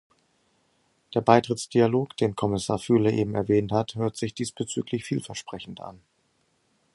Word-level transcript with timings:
Der 1.13 1.21
Beitrittsdialog, 1.21 2.17
den 2.17 2.35
Kommissar 2.35 2.79
Füle 2.79 3.11
eben 3.11 3.35
erwähnt 3.35 3.71
hat, 3.71 3.93
hört 3.93 4.17
sich 4.17 4.33
diesbezüglich 4.33 5.03
vielversprechend 5.03 5.79
an. 5.79 5.99